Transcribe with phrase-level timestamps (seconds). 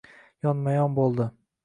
[0.45, 1.29] Yonma-yon bo‘ldi.